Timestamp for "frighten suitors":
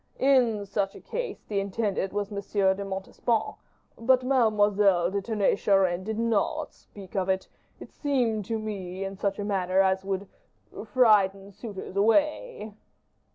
10.87-11.95